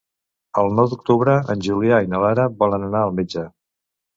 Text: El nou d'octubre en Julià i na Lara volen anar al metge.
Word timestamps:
El 0.61 0.71
nou 0.77 0.87
d'octubre 0.93 1.35
en 1.55 1.61
Julià 1.67 1.99
i 2.07 2.09
na 2.15 2.25
Lara 2.27 2.49
volen 2.65 2.89
anar 2.89 3.07
al 3.11 3.17
metge. 3.21 3.49